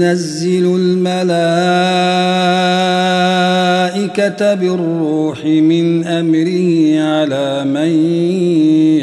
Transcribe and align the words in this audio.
ينزل 0.00 0.64
الملائكة 0.76 1.20
بالروح 4.54 5.44
من 5.44 6.04
أمره 6.06 7.00
على 7.00 7.64
من 7.64 7.88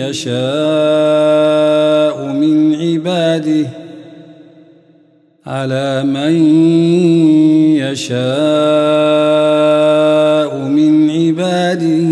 يشاء 0.02 0.34
من 2.34 2.76
عباده 2.76 3.68
على 5.46 6.04
من 6.04 6.34
يشاء 7.78 8.18
من 10.68 11.10
عباده 11.10 12.08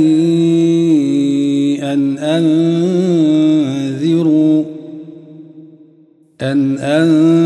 أن 1.93 2.17
أنذروا 2.17 3.55
أن 6.41 6.77
أنذروا 6.77 7.44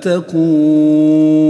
تتقون 0.00 1.48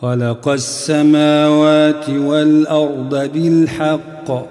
خلق 0.00 0.48
السماوات 0.48 2.10
والأرض 2.10 3.30
بالحق. 3.32 4.46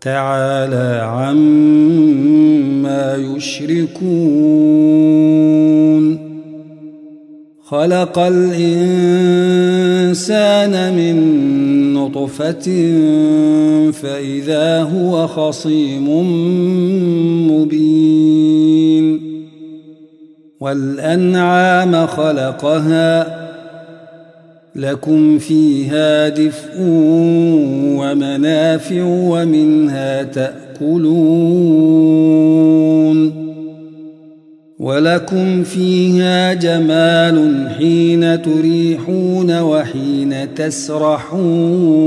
تعالى 0.00 1.00
عما 1.02 3.16
يشركون. 3.16 4.64
خلق 7.64 8.18
الإنسان 8.18 8.54
من 10.94 11.16
نطفة 11.94 12.92
فإذا 13.90 14.82
هو 14.82 15.26
خصيم 15.26 16.08
مبين. 17.50 18.43
والأنعام 20.64 22.06
خلقها 22.06 23.44
لكم 24.76 25.38
فيها 25.38 26.28
دفء 26.28 26.80
ومنافع 27.98 29.04
ومنها 29.04 30.22
تأكلون 30.22 31.34
ولكم 34.78 35.62
فيها 35.62 36.52
جمال 36.52 37.68
حين 37.78 38.42
تريحون 38.42 39.60
وحين 39.60 40.54
تسرحون 40.54 42.04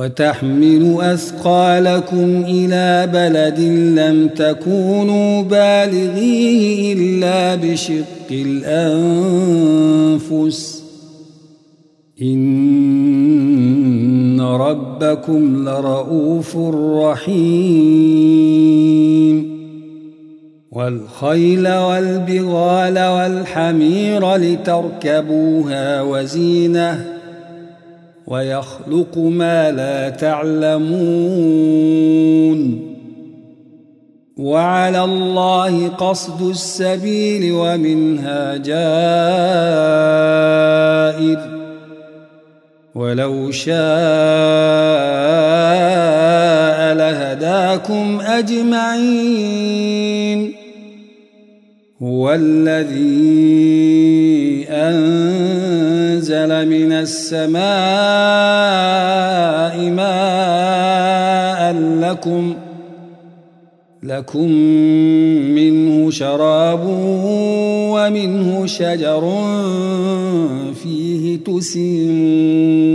وتحمل 0.00 0.96
أثقالكم 1.00 2.44
إلى 2.48 3.06
بلد 3.12 3.60
لم 3.98 4.28
تكونوا 4.28 5.42
بالغيه 5.42 6.92
إلا 6.94 7.54
بشق 7.54 8.30
الأنفس. 10.30 10.82
إن 12.22 12.40
ربكم 14.40 15.68
لرؤوف 15.68 16.56
رحيم. 17.02 18.30
والخيل 20.72 21.68
والبغال 21.68 22.98
والحمير 22.98 24.36
لتركبوها 24.36 26.02
وزينة 26.02 27.19
ويخلق 28.30 29.18
ما 29.18 29.70
لا 29.70 30.08
تعلمون. 30.08 30.90
وعلى 34.36 35.04
الله 35.04 35.88
قصد 35.88 36.48
السبيل 36.48 37.52
ومنها 37.52 38.56
جائر. 38.56 39.00
ولو 42.94 43.50
شاء 43.50 43.74
لهداكم 46.94 48.20
أجمعين. 48.20 49.50
هو 52.02 52.32
الذي 52.32 53.89
أنزل 56.40 56.68
من 56.68 56.92
السماء 56.92 57.60
ماء 59.90 61.72
لكم 62.00 62.54
لكم 64.02 64.50
منه 65.54 66.10
شراب 66.10 66.84
ومنه 67.92 68.66
شجر 68.66 69.32
فيه 70.82 71.38
تسيمون. 71.44 72.90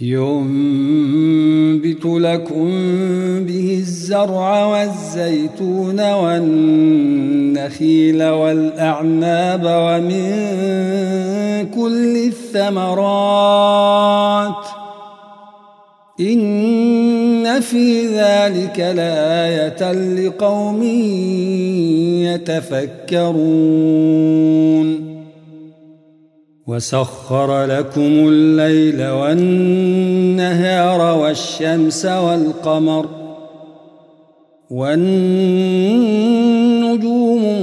ينبت 0.00 2.04
لكم 2.04 2.70
به 3.44 3.78
الزرع 3.80 4.64
والزيتون 4.64 6.12
والنخيل 6.12 7.47
والأعناب 8.22 9.62
ومن 9.64 10.48
كل 11.70 12.16
الثمرات 12.26 13.68
إن 16.20 17.60
في 17.60 18.06
ذلك 18.06 18.80
لآية 18.80 19.92
لقوم 19.92 20.82
يتفكرون 23.12 23.88
وسخر 26.66 27.64
لكم 27.64 28.28
الليل 28.28 29.08
والنهار 29.08 31.00
والشمس 31.18 32.06
والقمر 32.06 33.08
والنجوم 34.70 35.98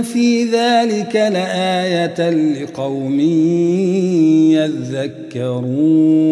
في 0.00 0.44
ذلك 0.44 1.16
لآية 1.16 2.30
لقوم 2.30 3.20
يذكرون. 5.30 6.22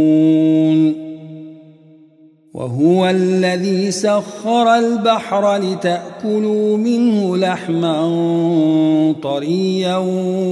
وهو 2.55 3.11
الذي 3.11 3.91
سخر 3.91 4.75
البحر 4.75 5.57
لتأكلوا 5.57 6.77
منه 6.77 7.37
لحما 7.37 9.15
طريا 9.23 9.97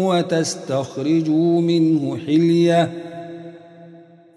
وتستخرجوا 0.06 1.60
منه 1.60 2.18
حلية 2.26 2.90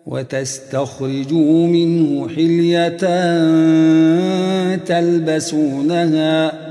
وتستخرجوا 0.06 1.68
منه 1.68 2.30
حلية 2.30 2.98
تلبسونها. 4.76 6.71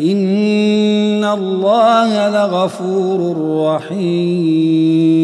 إن 0.00 1.24
الله 1.24 2.28
لغفور 2.28 3.36
رحيم 3.66 5.16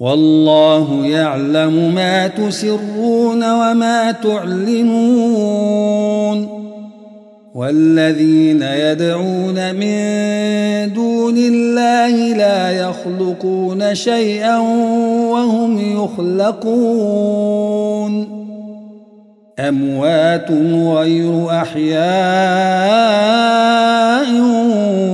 والله 0.00 1.06
يعلم 1.06 1.94
ما 1.94 2.26
تسرون 2.26 3.52
وما 3.52 4.12
تعلنون 4.12 5.68
والذين 7.54 8.62
يدعون 8.62 9.74
من 9.74 9.98
دون 10.92 11.36
الله 11.36 12.34
لا 12.34 12.70
يخلقون 12.70 13.94
شيئا 13.94 14.58
وهم 15.28 15.78
يخلقون 16.04 17.58
أموات 19.58 20.50
غير 20.96 21.50
أحياء 21.50 21.98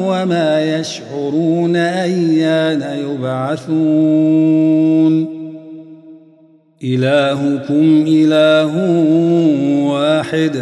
وما 0.08 0.78
يشعرون 0.78 1.76
أيان 1.76 2.82
يبعثون. 3.10 4.34
إلهكم 6.84 8.04
إله 8.08 8.72
واحد. 9.88 10.52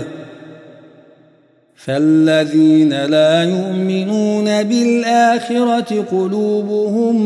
فالذين 1.84 3.04
لا 3.06 3.44
يؤمنون 3.44 4.62
بالآخرة 4.62 6.04
قلوبهم 6.10 7.16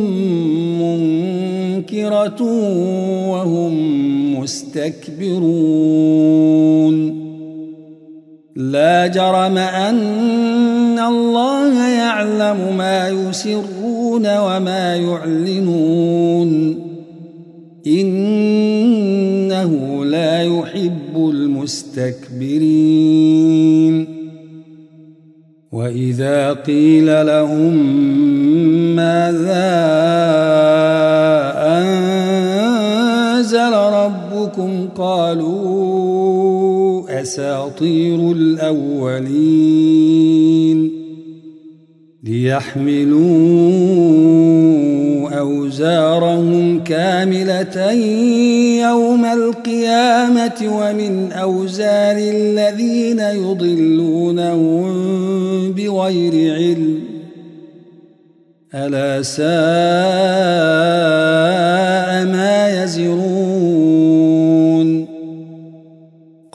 منكرة 1.76 2.42
وهم 3.28 3.74
مستكبرون. 4.40 5.36
لا 8.56 9.06
جرم 9.06 9.58
أن 9.58 10.98
الله 10.98 11.88
يعلم 11.88 12.76
ما 12.76 13.08
يسرون 13.08 14.38
وما 14.38 14.96
يعلنون. 14.96 16.78
إنه 17.86 19.70
لا 20.04 20.42
يحب 20.42 21.16
المستكبرين. 21.16 22.56
وإذا 25.72 26.52
قيل 26.52 27.26
لهم 27.26 27.76
ماذا 28.96 30.55
قالوا 35.26 37.20
أساطير 37.22 38.32
الأولين 38.32 39.76
ليحملوا 42.24 43.26
أوزارهم 45.38 46.84
كاملة 46.84 47.92
يوم 48.82 49.24
القيامة 49.24 50.62
ومن 50.62 51.32
أوزار 51.32 52.16
الذين 52.16 53.20
يضلونهم 53.20 54.86
بغير 55.72 56.54
علم 56.54 57.00
ألا 58.74 59.22
ساء 59.22 59.46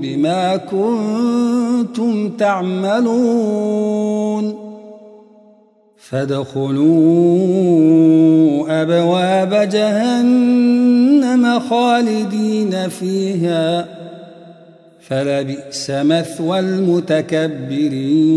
بما 0.00 0.56
كنتم 0.56 2.28
تعملون 2.30 3.86
فادخلوا 5.98 7.46
أبواب 8.82 9.68
جهنم 9.68 11.60
خالدين 11.60 12.88
فيها 12.88 13.88
فلبئس 15.00 15.90
مثوى 15.90 16.58
المتكبرين 16.58 18.36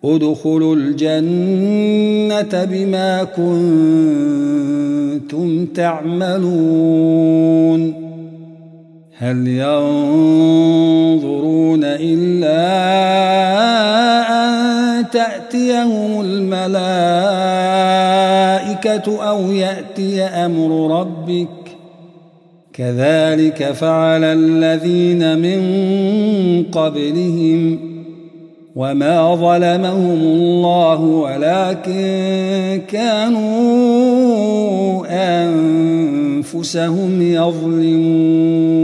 ادخلوا 0.03 0.75
الجنة 0.75 2.63
بما 2.71 3.23
كنتم 3.23 4.05
تعملون. 5.65 7.23
هل 9.17 9.47
ينظرون 9.47 10.63
إلا 11.83 12.63
تأتيهم 15.11 16.21
الملائكة 16.21 16.63
أو 19.29 19.51
يأتي 19.51 20.21
أمر 20.21 20.99
ربك. 20.99 21.47
كذلك 22.73 23.71
فعل 23.71 24.23
الذين 24.23 25.39
من 25.39 25.61
قبلهم 26.71 27.79
وما 28.75 29.35
ظلمهم 29.35 30.21
الله 30.21 31.01
ولكن 31.01 32.81
كانوا 32.87 33.83
أنفسهم 36.43 37.21
يظلمون. 37.21 38.83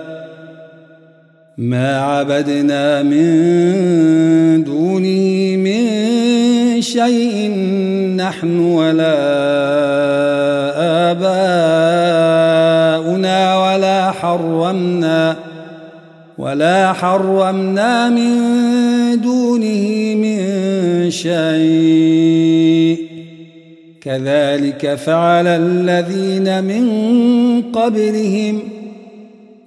ما 1.61 1.97
عبدنا 1.97 3.03
من 3.03 4.63
دونه 4.63 5.55
من 5.57 6.81
شيء 6.81 7.51
نحن 8.17 8.59
ولا 8.59 9.17
آباؤنا 12.97 13.57
ولا 13.57 14.11
حرمنا 14.11 15.35
ولا 16.37 16.93
حرمنا 16.93 18.09
من 18.09 18.35
دونه 19.21 20.15
من 20.15 20.41
شيء. 21.11 22.97
كذلك 24.01 24.95
فعل 24.95 25.47
الذين 25.47 26.63
من 26.63 26.91
قبلهم 27.61 28.59
ۖ 28.77 28.80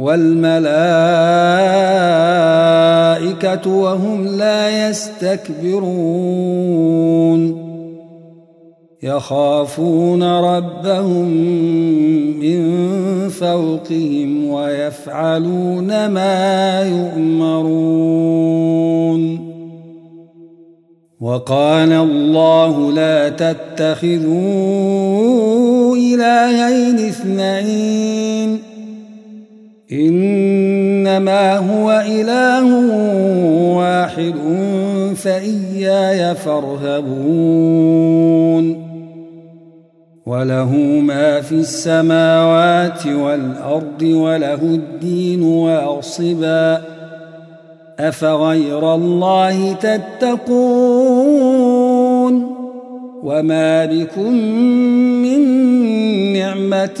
والملائكة 0.00 0.60
وهم 3.70 4.26
لا 4.26 4.88
يستكبرون. 4.88 5.80
يخافون 9.02 10.22
ربهم 10.22 11.28
من 12.40 12.62
فوقهم 13.28 14.48
ويفعلون 14.48 16.06
ما 16.06 16.82
يؤمرون. 16.82 17.90
وقال 21.20 21.92
الله 21.92 22.92
لا 22.92 23.28
تتخذوا 23.28 24.36
إلهين 25.96 26.98
اثنين. 26.98 28.69
إنما 29.92 31.56
هو 31.56 32.04
إله 32.06 32.66
واحد 33.76 34.34
فإياي 35.14 36.34
فارهبون. 36.34 37.70
وله 40.26 40.74
ما 41.02 41.40
في 41.40 41.52
السماوات 41.52 43.06
والأرض 43.06 44.02
وله 44.02 44.62
الدين 44.62 45.42
واصبا. 45.42 46.82
أفغير 47.98 48.94
الله 48.94 49.72
تتقون؟ 49.72 51.30
وما 53.22 53.84
بكم 53.84 54.32
من 55.22 55.40
نعمة 56.32 57.00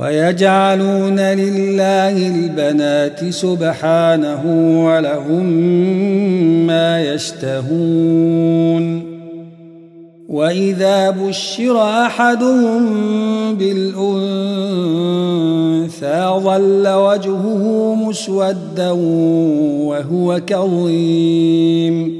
ويجعلون 0.00 1.20
لله 1.20 2.28
البنات 2.28 3.30
سبحانه 3.30 4.42
ولهم 4.86 5.46
ما 6.66 7.02
يشتهون 7.02 9.10
وإذا 10.28 11.10
بشر 11.10 11.82
أحدهم 11.82 12.84
بالأنثى 13.54 14.00
ظل 16.44 16.88
وجهه 16.88 17.94
مسودا 17.94 18.90
وهو 19.90 20.40
كظيم 20.46 22.19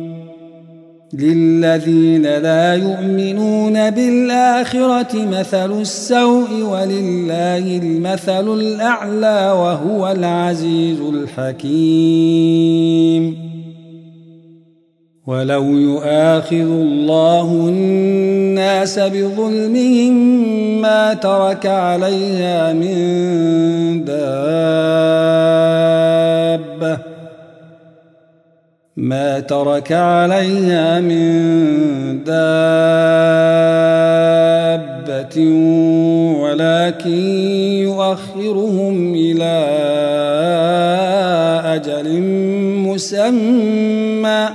للذين 1.21 2.23
لا 2.23 2.75
يؤمنون 2.75 3.89
بالآخرة 3.89 5.25
مثل 5.25 5.81
السوء 5.81 6.49
ولله 6.63 7.77
المثل 7.77 8.53
الأعلى 8.53 9.51
وهو 9.51 10.11
العزيز 10.11 10.99
الحكيم. 11.39 12.51
ولو 15.27 15.63
يؤاخذ 15.63 16.55
الله 16.55 17.51
الناس 17.69 18.99
بظلمهم 18.99 20.13
ما 20.81 21.13
ترك 21.13 21.65
عليها 21.65 22.73
من 22.73 24.05
دابة 24.05 24.71
ما 29.11 29.39
ترك 29.39 29.91
عليها 29.91 30.99
من 30.99 32.23
دابة 32.23 32.51
ولكن 36.39 37.19
يؤخرهم 37.83 39.15
إلى 39.15 39.57
أجل 41.75 42.21
مسمى. 42.87 44.49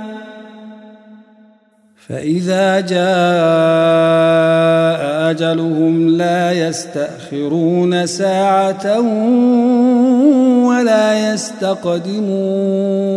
فإذا 2.07 2.79
جاء 2.79 3.07
أجلهم 5.31 6.09
لا 6.09 6.67
يستأخرون 6.67 8.05
ساعة 8.05 8.99
ولا 10.67 11.33
يستقدمون. 11.33 13.16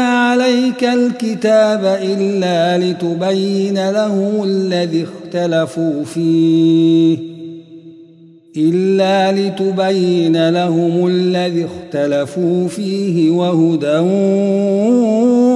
عليك 0.83 0.99
الكتاب 0.99 1.99
إلا 2.03 2.77
لتبين 2.77 3.91
لهم 3.91 4.43
الذي 4.43 5.03
اختلفوا 5.03 6.03
فيه. 6.03 7.17
إلا 8.57 9.31
لتبين 9.31 10.49
لهم 10.49 11.07
الذي 11.07 11.65
اختلفوا 11.65 12.67
فيه 12.67 13.31
وهدى 13.31 13.97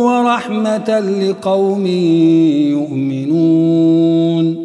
ورحمة 0.04 1.00
لقوم 1.00 1.88
يؤمنون. 2.72 4.65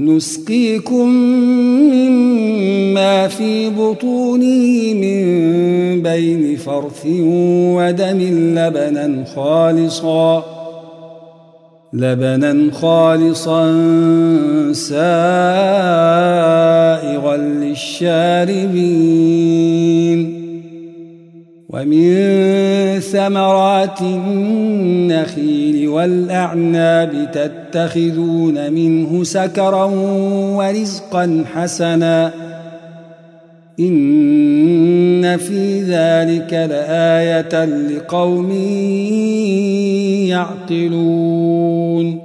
نسقيكم 0.00 1.08
مما 1.92 3.28
في 3.28 3.70
بطونه 3.70 4.94
من 4.94 5.22
بين 6.02 6.56
فرث 6.56 7.06
ودم 7.06 8.20
لبنا 8.56 9.24
خالصاً 9.34 10.60
لبنا 11.92 12.72
خالصا 12.72 13.72
سائغا 14.72 14.96
للشاربين. 17.36 18.80
ومن 21.68 23.00
ثمرات 23.00 24.00
النخيل 24.00 25.88
والأعناب 25.88 27.30
تتخذون 27.70 28.72
منه 28.72 29.24
سكرا 29.24 29.84
ورزقا 30.56 31.44
حسنا 31.54 32.32
إن 33.80 35.36
في 35.36 35.82
ذلك 35.82 36.52
لآية 36.52 37.64
لقوم 37.64 38.50
يعقلون 40.70 42.18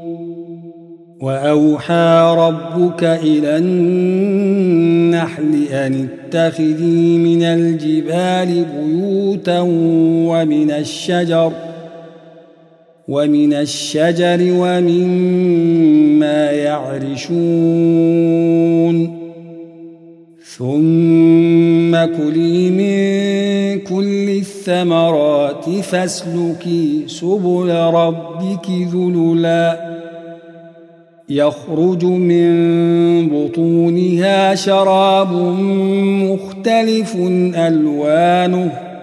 وأوحى 1.22 2.36
ربك 2.38 3.04
إلى 3.04 3.58
النحل 3.58 5.64
أن 5.72 6.08
اتخذي 6.08 7.18
من 7.18 7.44
الجبال 7.44 8.66
بيوتا 8.66 9.60
ومن 10.30 10.72
الشجر 10.72 11.52
ومن 13.08 13.54
الشجر 13.54 14.40
ومما 14.42 16.52
يعرشون. 16.52 17.26
ثم 20.58 21.92
كلي 22.18 22.70
من 22.70 23.80
كل 23.80 24.30
الثمرات 24.30 25.70
فاسلكي 25.70 27.04
سبل 27.08 27.70
ربك 27.72 28.70
ذللا. 28.94 29.96
يخرج 31.30 32.06
من 32.06 32.50
بطونها 33.30 34.56
شراب 34.56 35.34
مختلف 36.24 37.16
ألوانه 37.56 38.95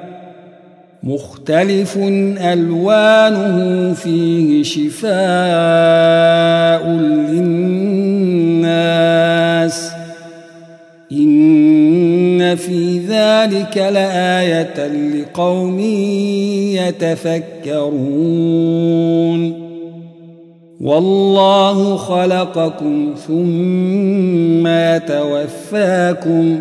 مختلف 1.04 1.98
ألوانه 2.38 3.92
فيه 3.92 4.62
شفاء 4.62 5.12
للناس. 6.88 7.52
إن 11.12 12.56
في 12.56 12.98
ذلك 12.98 13.76
لآية 13.76 14.86
لقوم 14.86 15.80
يتفكرون. 17.68 17.92
والله 20.80 21.96
خلقكم 21.96 23.14
ثم 23.26 24.66
يتوفاكم. 24.66 26.60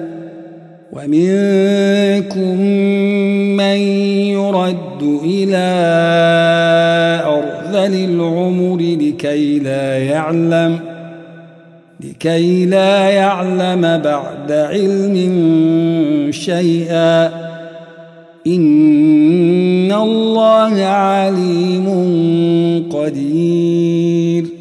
ومنكم 0.93 2.61
من 3.57 3.77
يرد 4.35 5.19
إلى 5.23 5.67
أرذل 7.25 7.95
العمر 7.95 8.77
لكي 8.77 9.59
لا 9.59 9.97
يعلم 9.97 10.79
ۖ 10.87 10.91
لكي 12.03 12.65
لا 12.65 13.09
يعلم 13.09 13.81
بعد 13.81 14.51
علم 14.51 15.17
شيئا. 16.31 17.25
إن 18.47 19.91
الله 19.91 20.83
عليم 20.83 21.87
قدير. 22.91 24.60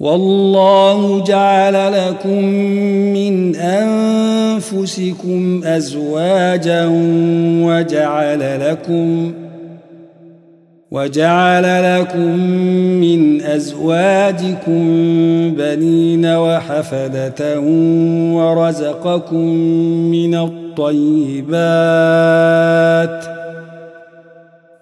والله 0.00 1.24
جعل 1.24 1.92
لكم 1.92 2.44
من 3.14 3.56
أنفسكم 3.56 5.60
أزواجا 5.64 6.86
وجعل 7.64 8.70
لكم 8.70 9.32
ۖ 9.46 9.50
وجعل 10.90 12.00
لكم 12.00 12.38
من 13.00 13.42
أزواجكم 13.42 14.84
بنين 15.54 16.26
وحفدة 16.26 17.60
ورزقكم 18.34 19.46
من 20.10 20.34
الطيبات 20.34 21.50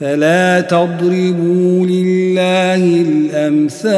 فلا 0.00 0.60
تضربوا 0.60 1.86
لله 1.86 3.00
الأمثال. 3.00 3.88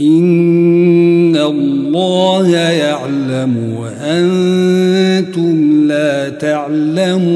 إن 0.00 1.36
الله 1.36 2.56
يعلم 2.56 3.76
وأنتم 3.80 5.86
لا 5.88 6.28
تعلمون. 6.28 7.26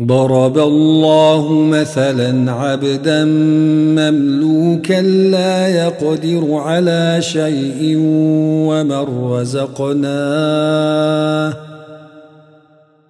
ضرب 0.00 0.58
الله 0.58 1.52
مثلا 1.52 2.52
عبدا 2.52 3.24
مملوكا 3.94 5.02
لا 5.02 5.68
يقدر 5.68 6.54
على 6.54 7.16
شيء 7.20 7.96
ومن 8.68 9.30
رزقناه. 9.30 11.52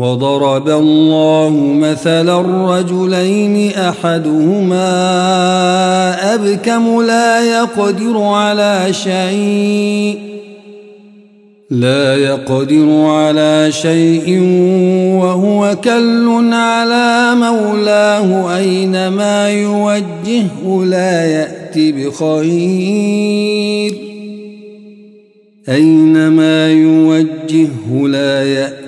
وضرب 0.00 0.68
الله 0.68 1.50
مثلا 1.74 2.40
رجلين 2.78 3.72
أحدهما 3.72 4.84
أبكم 6.34 7.02
لا 7.02 7.40
يقدر 7.40 8.22
على 8.22 8.86
شيء 8.90 10.18
لا 11.70 12.16
يقدر 12.16 12.90
على 13.06 13.72
شيء 13.72 14.40
وهو 15.20 15.76
كل 15.84 16.50
على 16.52 17.34
مولاه 17.34 18.56
أينما 18.56 19.50
يوجهه 19.50 20.84
لا 20.84 21.26
يأت 21.26 21.78
بخير 21.78 23.30
أينما 25.68 26.70
يوجهه 26.70 28.08
لا 28.08 28.42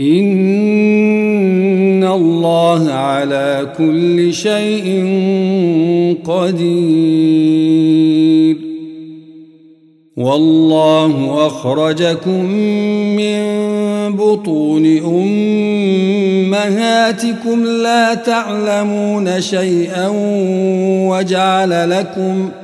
ان 0.00 0.84
الله 2.04 2.92
على 2.92 3.72
كل 3.78 4.32
شيء 4.34 5.04
قدير. 6.24 7.44
والله 10.16 11.46
اخرجكم 11.46 12.44
من 13.16 13.44
بطون 14.16 14.98
امهاتكم 16.54 17.64
لا 17.64 18.14
تعلمون 18.14 19.40
شيئا 19.40 20.08
وجعل 21.08 21.90
لكم 21.90 22.48
ۖ 22.60 22.63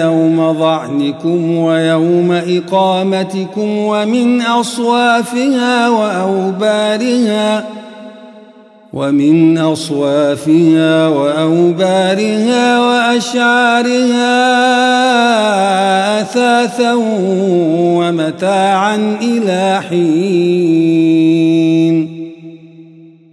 يوم 0.04 0.58
ظعنكم 0.58 1.56
ويوم 1.56 2.32
إقامتكم 2.32 3.76
ومن 3.76 4.40
أصوافها 4.40 5.88
وأوبارها 5.88 7.64
ومن 8.92 9.58
أصوافها 9.58 11.08
وأوبارها 11.08 12.80
وأشعارها 12.80 14.40
أثاثا 16.20 16.94
ومتاعا 17.98 19.16
إلى 19.22 19.80
حين 19.88 21.30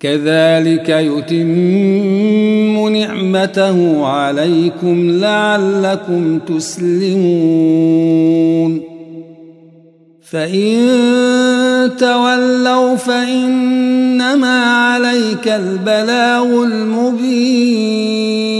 كذلك 0.00 0.88
يتم 0.88 2.88
نعمته 2.88 4.06
عليكم 4.06 5.10
لعلكم 5.10 6.38
تسلمون. 6.38 8.00
فإن 10.30 10.76
تولوا 11.98 12.96
فإنما 12.96 14.64
عليك 14.64 15.48
البلاغ 15.48 16.64
المبين. 16.64 18.59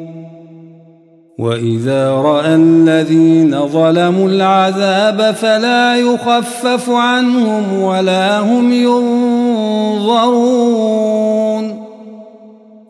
وإذا 1.41 2.11
رأى 2.11 2.55
الذين 2.55 3.67
ظلموا 3.67 4.29
العذاب 4.29 5.35
فلا 5.41 5.95
يخفف 5.97 6.89
عنهم 6.89 7.81
ولا 7.81 8.39
هم 8.39 8.73
ينظرون. 8.73 10.21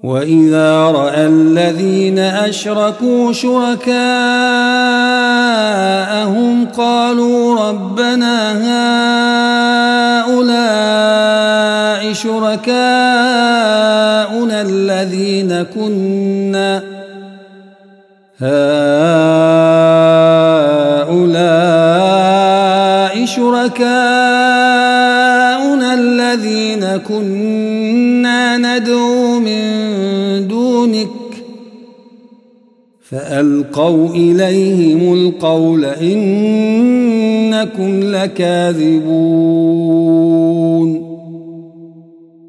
وإذا 0.04 0.92
رأى 0.92 1.28
الذين 1.28 2.20
أشركوا 2.20 3.34
شركاءهم 3.34 3.88
قالوا 6.78 7.70
ربنا 7.70 8.52
هؤلاء 10.28 12.14
شركاؤنا 12.14 12.72
الذين 14.62 15.66
كنا 15.76 17.01
هؤلاء 18.42 18.62
شركاؤنا 23.26 23.90
الذين 25.94 26.98
كنا 26.98 28.58
ندعو 28.58 29.40
من 29.40 30.48
دونك 30.48 31.08
فألقوا 33.10 34.10
إليهم 34.10 35.14
القول 35.14 35.86
إنكم 35.86 36.40
لكاذبون. 38.04 39.12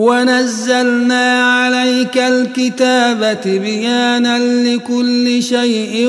ونزلنا 0.00 1.42
عليك 1.42 2.18
الكتاب 2.18 3.38
بيانا 3.44 4.38
لكل 4.38 5.42
شيء 5.42 6.08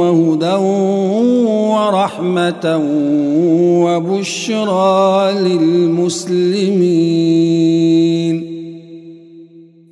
وهدى 0.00 0.54
ورحمة 1.72 2.80
وبشرى 3.84 5.32
للمسلمين. 5.32 6.92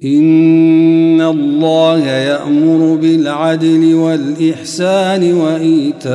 إن 0.05 1.21
الله 1.21 2.07
يأمر 2.07 2.97
بالعدل 2.97 3.95
والإحسان 3.95 5.35
وإيتاء 5.35 6.15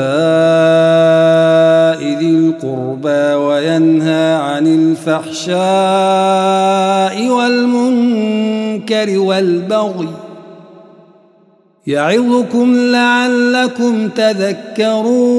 ذي 2.19 2.29
القربى 2.29 3.33
وينهى 3.33 3.94
الفحشاء 5.07 5.55
والمنكر 7.29 9.19
والبغي 9.19 10.09
يعظكم 11.87 12.75
لعلكم 12.75 14.09
تذكرون 14.09 15.35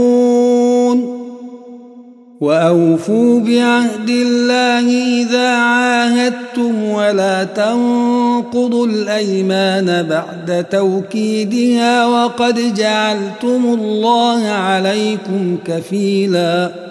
وأوفوا 2.41 3.41
بعهد 3.41 4.09
الله 4.09 4.89
إذا 5.23 5.49
عاهدتم 5.49 6.85
ولا 6.85 7.45
تنقضوا 7.45 8.87
الأيمان 8.87 10.03
بعد 10.03 10.65
توكيدها 10.71 12.07
وقد 12.07 12.75
جعلتم 12.75 13.65
الله 13.65 14.47
عليكم 14.47 15.59
كفيلا 15.65 16.87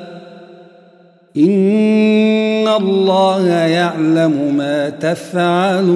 إن 1.37 2.67
الله 2.67 3.47
يعلم 3.49 4.55
ما 4.57 4.89
تفعلون. 4.89 5.95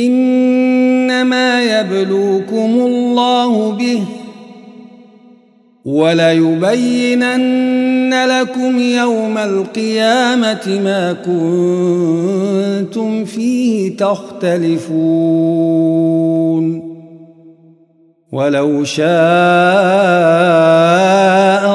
إنما 0.00 1.62
يبلوكم 1.62 2.80
الله 2.80 3.72
به 3.72 4.02
وليبينن 5.84 7.62
لكم 8.24 8.78
يوم 8.78 9.38
القيامة 9.38 10.80
ما 10.84 11.12
كنتم 11.12 11.54
فيه 13.24 13.96
تختلفون 13.96 14.92
ولو 18.32 18.84
شاء 18.84 19.06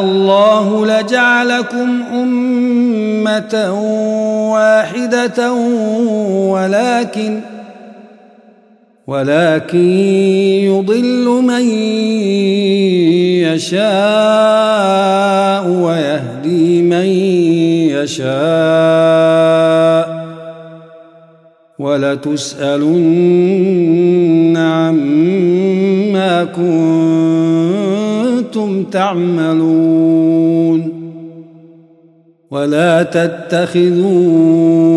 الله 0.02 0.86
لجعلكم 0.86 2.02
أمة 2.14 3.74
واحدة 4.54 5.54
ولكن 6.52 7.40
ولكن 9.08 9.90
يضل 10.68 11.26
من 11.48 11.70
يشاء 13.56 14.88
ويهدي 15.70 16.82
من 16.82 17.06
يشاء 17.96 18.28
ولتسألن 21.80 22.98
عما 24.58 26.44
كنتم 28.44 28.84
تعملون 28.84 30.18
ولا 32.52 33.04
تتخذوا 33.04 34.97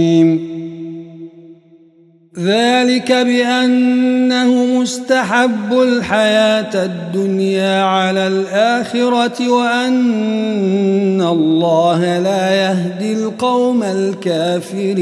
ذلك 2.45 3.11
بأنه 3.11 4.65
مستحب 4.65 5.73
الحياة 5.73 6.85
الدنيا 6.85 7.83
على 7.83 8.27
الآخرة 8.27 9.49
وأن 9.49 11.21
الله 11.21 12.19
لا 12.19 12.55
يهدي 12.55 13.13
القوم 13.13 13.83
الكافرين. 13.83 15.01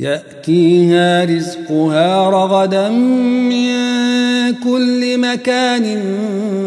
يأتيها 0.00 1.24
رزقها 1.24 2.30
رغدا 2.30 2.88
من 2.88 3.70
كل 4.64 5.18
مكان 5.18 6.02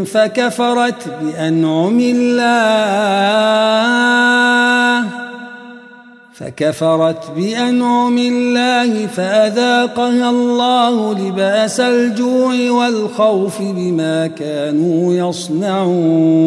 فكفرت 0.05 1.07
بأنعم 1.21 1.99
الله 1.99 3.23
فكفرت 6.33 7.31
بأنعم 7.35 8.17
الله 8.17 9.07
فأذاقها 9.07 10.29
الله 10.29 11.13
لباس 11.13 11.79
الجوع 11.79 12.71
والخوف 12.71 13.61
بما 13.61 14.27
كانوا 14.27 15.13
يصنعون. 15.29 16.43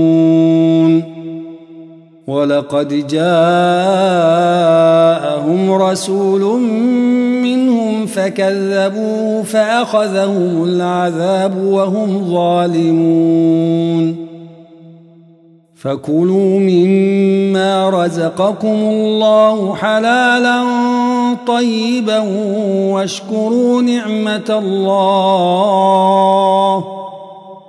ولقد 2.26 3.06
جاءهم 3.06 3.22
رسول 5.72 6.60
منهم 7.42 8.06
فكذبوه 8.06 9.42
فأخذهم 9.42 10.64
العذاب 10.64 11.56
وهم 11.56 12.30
ظالمون. 12.34 14.26
فكلوا 15.76 16.58
مما 16.58 17.90
رزقكم 17.90 18.68
الله 18.68 19.74
حلالا 19.74 20.64
طيبا 21.46 22.18
واشكروا 22.92 23.82
نعمة 23.82 24.58
الله. 24.58 25.46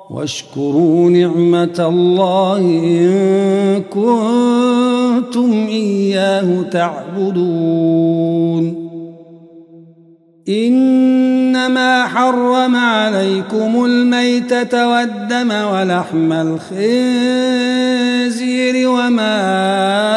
واشكروا 0.10 1.10
نعمة 1.10 1.76
الله 1.80 2.60
إن 2.60 3.84
كنتم 3.84 5.68
إياه 5.70 6.62
تعبدون. 6.72 8.88
إنما 10.50 12.08
حرم 12.08 12.76
عليكم 12.76 13.86
الميتة 13.86 14.90
والدم 14.90 15.52
ولحم 15.52 16.34
الخنزير 16.34 16.88
وما 18.90 20.17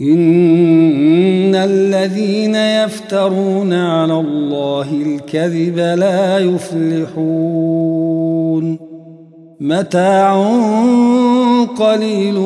إن 0.00 1.54
الذين 1.54 2.54
يفترون 2.54 3.72
على 3.72 4.20
الله 4.20 5.02
الكذب 5.06 5.78
لا 5.78 6.38
يفلحون. 6.38 7.94
متاع 9.60 10.34
قليل 11.78 12.36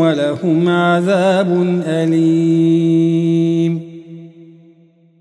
ولهم 0.00 0.68
عذاب 0.68 1.82
أليم. 1.86 3.34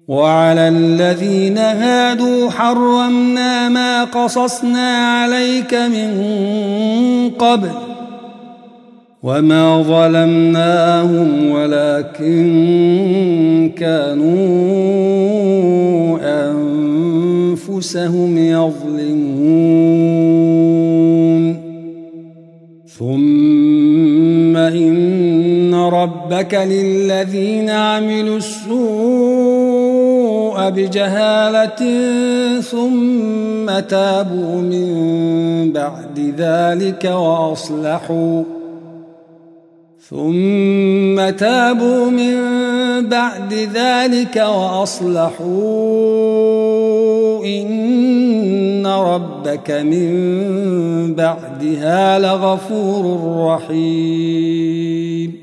وعلى 0.08 0.68
الذين 0.68 1.58
هادوا 1.58 2.50
حرمنا 2.50 3.70
ما 3.70 4.04
قصصنا 4.04 4.98
عليك 4.98 5.74
من 5.74 6.10
قبل 7.40 7.93
وما 9.24 9.82
ظلمناهم 9.82 11.50
ولكن 11.50 12.44
كانوا 13.78 14.34
أنفسهم 17.72 18.38
يظلمون 18.38 19.64
ثم 22.88 24.58
إن 24.58 25.74
ربك 25.74 26.54
للذين 26.54 27.70
عملوا 27.70 28.38
السوء 28.38 28.84
بجهالة 30.70 31.82
ثم 32.62 33.80
تابوا 33.80 34.62
من 34.62 35.72
بعد 35.72 36.34
ذلك 36.38 37.06
وأصلحوا 37.06 38.44
ثم 40.10 41.30
تابوا 41.30 42.10
من 42.10 42.36
بعد 43.10 43.54
ذلك 43.54 44.36
وأصلحوا 44.36 45.44
إن 47.46 48.88
ربك 48.88 49.72
من 49.72 51.16
بعدها 51.16 52.20
لغفور 52.20 53.32
رحيم. 53.48 55.43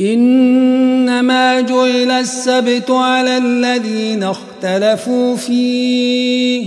إنما 0.00 1.60
جعل 1.60 2.10
السبت 2.10 2.90
على 2.90 3.38
الذين 3.38 4.22
اختلفوا 4.22 5.36
فيه 5.36 6.66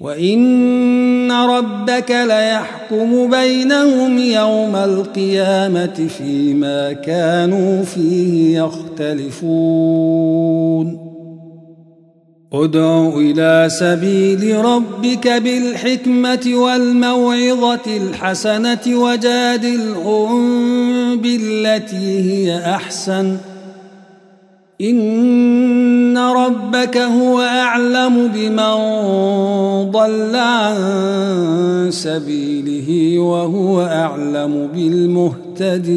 وإن 0.00 1.32
ربك 1.32 2.10
ليحكم 2.10 3.30
بينهم 3.30 4.18
يوم 4.18 4.76
القيامة 4.76 6.08
فيما 6.18 6.92
كانوا 6.92 7.82
فيه 7.82 8.58
يختلفون 8.58 9.90
ادع 12.52 13.08
إلى 13.16 13.68
سبيل 13.70 14.64
ربك 14.64 15.28
بالحكمة 15.28 16.50
والموعظة 16.54 17.96
الحسنة 17.96 18.80
وجادلهم 18.86 20.40
بالتي 21.16 22.32
هي 22.32 22.58
أحسن. 22.58 23.36
إن 24.80 26.18
ربك 26.18 26.96
هو 26.96 27.40
أعلم 27.40 28.28
بمن 28.34 28.74
ضل 29.90 30.36
عن 30.36 31.88
سبيله 31.90 33.18
وهو 33.18 33.82
أعلم 33.82 34.68
بالمهتدين. 34.74 35.90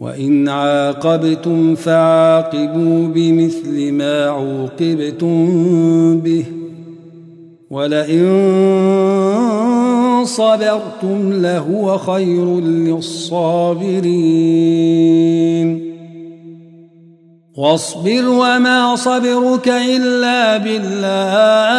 وإن 0.00 0.48
عاقبتم 0.48 1.74
فعاقبوا 1.74 3.08
بمثل 3.08 3.92
ما 3.92 4.26
عوقبتم 4.26 6.20
به 6.20 6.44
ولئن 7.70 8.24
صبرتم 10.24 11.32
لهو 11.32 11.98
خير 11.98 12.60
للصابرين. 12.60 13.98
واصبر 17.56 18.28
وما 18.28 18.96
صبرك 18.96 19.68
إلا 19.68 20.56
بالله. 20.56 21.78